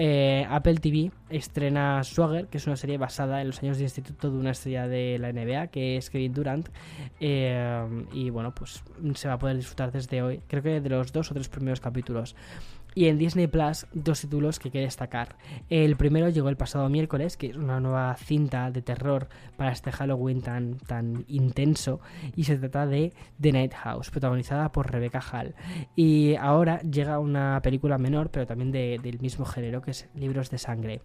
Eh, 0.00 0.46
Apple 0.48 0.76
TV 0.76 1.10
estrena 1.28 2.04
Swagger, 2.04 2.46
que 2.46 2.58
es 2.58 2.66
una 2.68 2.76
serie 2.76 2.98
basada 2.98 3.40
en 3.40 3.48
los 3.48 3.60
años 3.62 3.78
de 3.78 3.84
instituto 3.84 4.30
de 4.30 4.38
una 4.38 4.52
estrella 4.52 4.86
de 4.86 5.18
la 5.18 5.32
NBA, 5.32 5.66
que 5.66 5.96
es 5.96 6.08
Kevin 6.08 6.32
Durant. 6.32 6.68
Eh, 7.18 8.06
y 8.12 8.30
bueno, 8.30 8.54
pues 8.54 8.84
se 9.14 9.28
va 9.28 9.34
a 9.34 9.38
poder 9.38 9.56
disfrutar 9.56 9.90
desde 9.90 10.22
hoy, 10.22 10.40
creo 10.46 10.62
que 10.62 10.80
de 10.80 10.88
los 10.88 11.12
dos 11.12 11.30
o 11.32 11.34
tres 11.34 11.48
primeros 11.48 11.80
capítulos. 11.80 12.36
Y 12.98 13.06
en 13.06 13.16
Disney 13.16 13.46
Plus, 13.46 13.86
dos 13.92 14.22
títulos 14.22 14.58
que 14.58 14.72
quiero 14.72 14.86
destacar. 14.86 15.36
El 15.70 15.96
primero 15.96 16.30
llegó 16.30 16.48
el 16.48 16.56
pasado 16.56 16.88
miércoles, 16.88 17.36
que 17.36 17.48
es 17.48 17.56
una 17.56 17.78
nueva 17.78 18.16
cinta 18.16 18.72
de 18.72 18.82
terror 18.82 19.28
para 19.56 19.70
este 19.70 19.92
Halloween 19.92 20.42
tan, 20.42 20.78
tan 20.78 21.24
intenso. 21.28 22.00
Y 22.34 22.42
se 22.42 22.56
trata 22.56 22.86
de 22.86 23.12
The 23.40 23.52
Night 23.52 23.74
House, 23.74 24.10
protagonizada 24.10 24.72
por 24.72 24.90
Rebecca 24.90 25.20
Hall. 25.20 25.54
Y 25.94 26.34
ahora 26.36 26.80
llega 26.80 27.20
una 27.20 27.60
película 27.62 27.98
menor, 27.98 28.30
pero 28.30 28.46
también 28.46 28.72
del 28.72 29.20
mismo 29.20 29.44
género, 29.44 29.80
Libros 30.14 30.50
de 30.50 30.58
Sangre. 30.58 31.00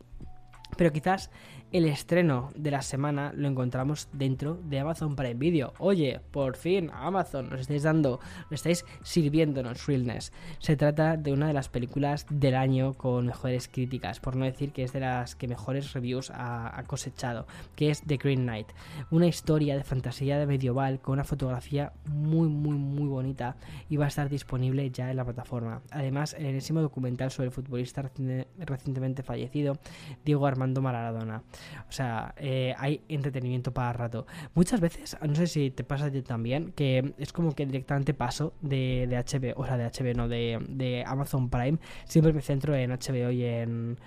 Pero 0.77 0.91
quizás 0.91 1.29
el 1.73 1.85
estreno 1.85 2.51
de 2.55 2.69
la 2.69 2.83
semana 2.83 3.33
lo 3.35 3.47
encontramos 3.47 4.07
dentro 4.13 4.59
de 4.63 4.79
Amazon 4.79 5.15
Prime 5.15 5.33
Video. 5.33 5.73
Oye, 5.79 6.21
por 6.29 6.55
fin, 6.55 6.91
Amazon, 6.93 7.49
nos 7.49 7.61
estáis 7.61 7.81
dando, 7.81 8.19
nos 8.51 8.59
estáis 8.59 8.85
sirviéndonos 9.01 9.87
Realness. 9.87 10.31
Se 10.59 10.77
trata 10.77 11.17
de 11.17 11.33
una 11.33 11.47
de 11.47 11.53
las 11.53 11.69
películas 11.69 12.27
del 12.29 12.53
año 12.53 12.93
con 12.93 13.25
mejores 13.25 13.67
críticas, 13.67 14.19
por 14.19 14.35
no 14.35 14.45
decir 14.45 14.71
que 14.71 14.83
es 14.83 14.93
de 14.93 14.99
las 14.99 15.35
que 15.35 15.47
mejores 15.47 15.93
reviews 15.93 16.31
ha, 16.35 16.83
cosechado, 16.85 17.47
que 17.75 17.89
es 17.89 18.03
The 18.03 18.17
Green 18.17 18.43
Knight. 18.43 18.67
Una 19.09 19.25
historia 19.25 19.75
de 19.75 19.83
fantasía 19.83 20.45
medieval 20.45 20.99
con 20.99 21.13
una 21.13 21.23
fotografía 21.23 21.91
muy, 22.05 22.49
muy, 22.49 22.77
muy 22.77 23.07
bonita 23.07 23.55
y 23.89 23.97
va 23.97 24.05
a 24.05 24.09
estar 24.09 24.29
disponible 24.29 24.91
ya 24.91 25.09
en 25.09 25.17
la 25.17 25.25
plataforma. 25.25 25.81
Además, 25.89 26.35
el 26.35 26.45
enésimo 26.45 26.81
documental 26.81 27.31
sobre 27.31 27.47
el 27.47 27.51
futbolista 27.51 28.11
recientemente 28.59 29.23
fallecido, 29.23 29.79
Diego 30.23 30.45
Armando 30.45 30.79
Maradona. 30.79 31.41
O 31.87 31.91
sea, 31.91 32.33
eh, 32.37 32.73
hay 32.77 33.01
entretenimiento 33.07 33.73
para 33.73 33.93
rato. 33.93 34.25
Muchas 34.55 34.81
veces, 34.81 35.17
no 35.25 35.35
sé 35.35 35.47
si 35.47 35.71
te 35.71 35.83
pasa 35.83 36.05
a 36.05 36.11
ti 36.11 36.21
también, 36.21 36.71
que 36.73 37.13
es 37.17 37.33
como 37.33 37.53
que 37.53 37.65
directamente 37.65 38.13
paso 38.13 38.53
de, 38.61 39.07
de 39.07 39.17
HBO, 39.17 39.61
o 39.61 39.65
sea, 39.65 39.77
de 39.77 39.85
HBO, 39.85 40.13
no, 40.15 40.27
de, 40.27 40.59
de 40.69 41.03
Amazon 41.05 41.49
Prime. 41.49 41.77
Siempre 42.05 42.33
me 42.33 42.41
centro 42.41 42.75
en 42.75 42.91
HBO 42.91 43.31
y 43.31 43.43
en 43.43 43.97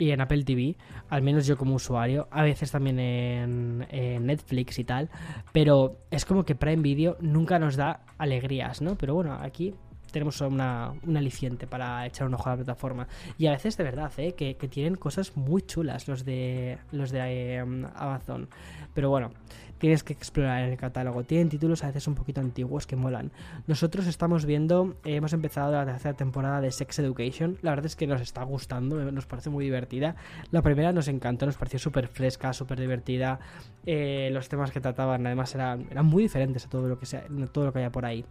y 0.00 0.12
en 0.12 0.20
Apple 0.22 0.42
TV, 0.44 0.76
al 1.10 1.20
menos 1.20 1.46
yo 1.46 1.58
como 1.58 1.74
usuario, 1.74 2.26
a 2.30 2.42
veces 2.42 2.72
también 2.72 2.98
en, 2.98 3.86
en, 3.90 4.26
Netflix 4.26 4.78
y 4.78 4.84
tal, 4.84 5.10
pero 5.52 5.98
es 6.10 6.24
como 6.24 6.44
que 6.44 6.54
Prime 6.54 6.82
Video 6.82 7.18
nunca 7.20 7.58
nos 7.58 7.76
da 7.76 8.00
alegrías, 8.16 8.80
¿no? 8.80 8.96
Pero 8.96 9.14
bueno, 9.14 9.34
aquí 9.34 9.74
tenemos 10.12 10.40
una, 10.40 10.92
un 11.06 11.16
aliciente 11.16 11.66
para 11.66 12.06
echar 12.06 12.26
un 12.26 12.34
ojo 12.34 12.48
a 12.48 12.52
la 12.52 12.56
plataforma. 12.56 13.08
Y 13.38 13.46
a 13.46 13.52
veces 13.52 13.76
de 13.76 13.84
verdad, 13.84 14.12
¿eh? 14.18 14.34
que, 14.34 14.54
tienen 14.70 14.94
cosas 14.96 15.36
muy 15.36 15.62
chulas 15.62 16.06
los 16.06 16.24
de 16.24 16.78
los 16.92 17.10
de 17.10 17.56
em, 17.56 17.86
Amazon. 17.94 18.48
Pero 18.94 19.10
bueno, 19.10 19.32
tienes 19.78 20.02
que 20.02 20.12
explorar 20.12 20.62
el 20.64 20.76
catálogo. 20.76 21.24
Tienen 21.24 21.48
títulos 21.48 21.82
a 21.82 21.88
veces 21.88 22.06
un 22.06 22.14
poquito 22.14 22.40
antiguos 22.40 22.86
que 22.86 22.96
molan. 22.96 23.32
Nosotros 23.66 24.06
estamos 24.06 24.44
viendo, 24.44 24.96
eh, 25.04 25.16
hemos 25.16 25.32
empezado 25.32 25.72
la 25.72 25.84
tercera 25.84 26.14
temporada 26.14 26.60
de 26.60 26.70
Sex 26.70 26.98
Education. 27.00 27.58
La 27.62 27.70
verdad 27.70 27.86
es 27.86 27.96
que 27.96 28.06
nos 28.06 28.20
está 28.20 28.42
gustando, 28.44 29.00
eh, 29.00 29.10
nos 29.10 29.26
parece 29.26 29.50
muy 29.50 29.64
divertida. 29.64 30.16
La 30.50 30.62
primera 30.62 30.92
nos 30.92 31.08
encantó, 31.08 31.46
nos 31.46 31.56
pareció 31.56 31.78
súper 31.78 32.08
fresca, 32.08 32.52
súper 32.52 32.80
divertida. 32.80 33.40
los 33.84 34.48
temas 34.48 34.70
que 34.70 34.80
trataban 34.80 35.26
además 35.26 35.54
eran, 35.54 35.86
eran 35.90 36.06
muy 36.06 36.24
diferentes 36.24 36.66
a 36.66 36.68
todo 36.68 36.86
lo 36.88 36.98
que 36.98 37.06
sea, 37.06 37.24
todo 37.52 37.66
lo 37.66 37.72
que 37.72 37.80
haya 37.80 37.90
por 37.90 38.04
ahí. 38.04 38.24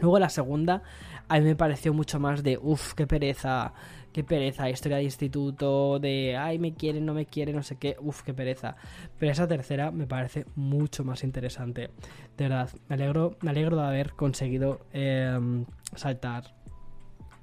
Luego 0.00 0.18
la 0.18 0.28
segunda, 0.28 0.82
a 1.28 1.38
mí 1.38 1.44
me 1.44 1.56
pareció 1.56 1.92
mucho 1.92 2.20
más 2.20 2.42
de, 2.42 2.58
uff, 2.60 2.94
qué 2.94 3.06
pereza, 3.06 3.72
qué 4.12 4.24
pereza, 4.24 4.70
historia 4.70 4.98
de 4.98 5.04
instituto, 5.04 5.98
de, 5.98 6.36
ay, 6.36 6.58
me 6.58 6.74
quieren, 6.74 7.04
no 7.04 7.14
me 7.14 7.26
quieren, 7.26 7.56
no 7.56 7.62
sé 7.62 7.76
qué, 7.76 7.96
uff, 8.00 8.22
qué 8.22 8.32
pereza. 8.32 8.76
Pero 9.18 9.32
esa 9.32 9.46
tercera 9.46 9.90
me 9.90 10.06
parece 10.06 10.46
mucho 10.54 11.04
más 11.04 11.24
interesante. 11.24 11.90
De 12.36 12.48
verdad, 12.48 12.70
me 12.88 12.94
alegro, 12.94 13.36
me 13.40 13.50
alegro 13.50 13.76
de 13.76 13.86
haber 13.86 14.12
conseguido 14.12 14.80
em, 14.92 15.64
saltar 15.94 16.54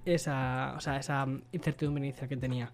esa, 0.05 0.74
o 0.77 0.79
sea, 0.79 0.97
esa 0.97 1.27
incertidumbre 1.51 2.03
inicial 2.05 2.29
que 2.29 2.38
tenía. 2.38 2.71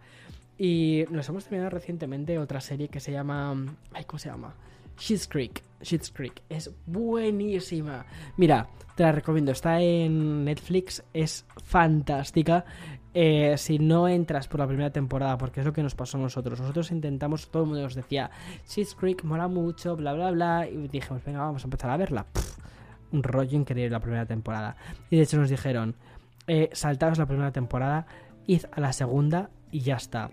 Y 0.57 1.05
nos 1.09 1.27
hemos 1.27 1.45
terminado 1.45 1.71
recientemente 1.71 2.37
otra 2.37 2.61
serie 2.61 2.87
que 2.87 2.99
se 2.99 3.11
llama, 3.11 3.55
ay, 3.93 4.03
¿cómo 4.05 4.19
se 4.19 4.29
llama? 4.29 4.53
Sheets 4.97 5.27
Creek. 5.27 5.70
Sheets 5.81 6.11
Creek. 6.11 6.41
Es 6.49 6.71
buenísima. 6.85 8.05
Mira, 8.37 8.67
te 8.95 9.03
la 9.03 9.11
recomiendo. 9.11 9.51
Está 9.51 9.81
en 9.81 10.45
Netflix. 10.45 11.03
Es 11.13 11.45
fantástica. 11.63 12.65
Eh, 13.13 13.55
si 13.57 13.77
no 13.77 14.07
entras 14.07 14.47
por 14.47 14.61
la 14.61 14.67
primera 14.67 14.89
temporada, 14.89 15.37
porque 15.37 15.59
es 15.59 15.65
lo 15.65 15.73
que 15.73 15.83
nos 15.83 15.95
pasó 15.95 16.17
a 16.17 16.21
nosotros. 16.21 16.59
Nosotros 16.59 16.91
intentamos, 16.91 17.49
todo 17.49 17.63
el 17.63 17.69
mundo 17.69 17.83
nos 17.83 17.95
decía, 17.95 18.31
Sheets 18.67 18.95
Creek 18.95 19.23
mola 19.23 19.47
mucho, 19.47 19.95
bla, 19.95 20.13
bla, 20.13 20.31
bla. 20.31 20.67
Y 20.67 20.87
dijimos, 20.87 21.23
venga, 21.25 21.39
vamos 21.39 21.63
a 21.63 21.67
empezar 21.67 21.89
a 21.89 21.97
verla. 21.97 22.25
un 23.11 23.23
rollo 23.23 23.57
increíble 23.57 23.89
la 23.89 23.99
primera 23.99 24.25
temporada. 24.25 24.77
Y 25.09 25.17
de 25.17 25.23
hecho 25.23 25.37
nos 25.37 25.49
dijeron, 25.49 25.95
eh, 26.47 26.69
la 26.81 27.25
primera 27.25 27.51
temporada, 27.51 28.05
id 28.47 28.63
a 28.71 28.79
la 28.79 28.93
segunda 28.93 29.49
y 29.71 29.81
ya 29.81 29.95
está. 29.95 30.31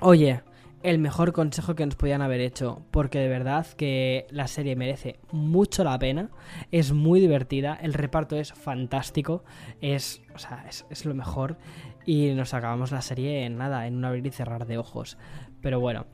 Oye, 0.00 0.42
el 0.82 0.98
mejor 0.98 1.32
consejo 1.32 1.74
que 1.74 1.84
nos 1.84 1.94
podían 1.94 2.22
haber 2.22 2.40
hecho, 2.40 2.82
porque 2.90 3.18
de 3.18 3.28
verdad 3.28 3.66
que 3.76 4.26
la 4.30 4.46
serie 4.46 4.76
merece 4.76 5.20
mucho 5.30 5.84
la 5.84 5.98
pena, 5.98 6.30
es 6.72 6.92
muy 6.92 7.20
divertida, 7.20 7.78
el 7.82 7.92
reparto 7.92 8.36
es 8.36 8.52
fantástico, 8.52 9.44
es, 9.80 10.22
o 10.34 10.38
sea, 10.38 10.64
es, 10.68 11.04
lo 11.04 11.14
mejor 11.14 11.58
y 12.06 12.32
nos 12.32 12.54
acabamos 12.54 12.92
la 12.92 13.02
serie 13.02 13.44
en 13.44 13.58
nada, 13.58 13.86
en 13.86 13.96
un 13.96 14.04
abrir 14.04 14.26
y 14.26 14.30
cerrar 14.30 14.66
de 14.66 14.78
ojos. 14.78 15.18
Pero 15.60 15.80
bueno, 15.80 16.06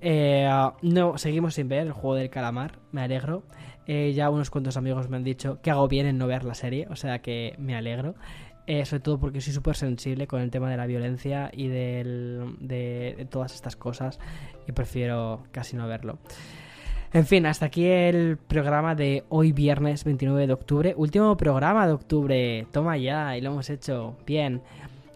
eh, 0.00 0.50
no, 0.82 1.18
seguimos 1.18 1.54
sin 1.54 1.68
ver 1.68 1.86
el 1.86 1.92
juego 1.92 2.16
del 2.16 2.30
calamar, 2.30 2.80
me 2.90 3.02
alegro. 3.02 3.44
Eh, 3.86 4.12
ya 4.12 4.28
unos 4.28 4.50
cuantos 4.50 4.76
amigos 4.76 5.08
me 5.08 5.16
han 5.16 5.24
dicho 5.24 5.62
que 5.62 5.70
hago 5.70 5.88
bien 5.88 6.06
en 6.06 6.18
no 6.18 6.26
ver 6.26 6.44
la 6.44 6.54
serie, 6.54 6.86
o 6.90 6.96
sea 6.96 7.20
que 7.20 7.54
me 7.58 7.74
alegro. 7.74 8.16
Eh, 8.68 8.84
sobre 8.84 9.00
todo 9.00 9.18
porque 9.18 9.40
soy 9.40 9.54
súper 9.54 9.76
sensible 9.76 10.26
con 10.26 10.42
el 10.42 10.50
tema 10.50 10.70
de 10.70 10.76
la 10.76 10.84
violencia 10.84 11.50
y 11.54 11.68
de, 11.68 13.26
todas 13.30 13.54
estas 13.54 13.76
cosas 13.76 14.20
y 14.66 14.72
prefiero 14.72 15.44
casi 15.52 15.74
no 15.74 15.88
verlo. 15.88 16.18
En 17.14 17.24
fin, 17.24 17.46
hasta 17.46 17.64
aquí 17.64 17.86
el 17.86 18.36
programa 18.36 18.94
de 18.94 19.24
hoy 19.30 19.52
viernes 19.52 20.04
29 20.04 20.46
de 20.46 20.52
octubre. 20.52 20.94
Último 20.98 21.34
programa 21.38 21.86
de 21.86 21.94
octubre. 21.94 22.66
Toma 22.70 22.98
ya, 22.98 23.38
y 23.38 23.40
lo 23.40 23.52
hemos 23.52 23.70
hecho 23.70 24.18
bien. 24.26 24.60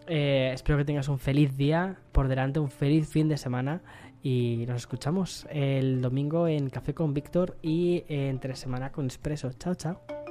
Eh, 0.07 0.49
espero 0.51 0.79
que 0.79 0.85
tengas 0.85 1.07
un 1.07 1.19
feliz 1.19 1.55
día 1.55 1.97
por 2.11 2.29
delante, 2.29 2.59
un 2.59 2.71
feliz 2.71 3.07
fin 3.07 3.29
de 3.29 3.37
semana. 3.37 3.81
Y 4.23 4.65
nos 4.67 4.77
escuchamos 4.77 5.45
el 5.51 6.01
domingo 6.01 6.47
en 6.47 6.71
Café 6.71 6.95
con 6.95 7.13
Víctor 7.13 7.55
y 7.61 8.03
entre 8.07 8.55
semana 8.55 8.91
con 8.91 9.05
Expreso. 9.05 9.51
Chao, 9.59 9.75
chao. 9.75 10.22